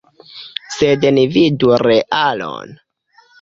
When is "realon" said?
1.83-2.75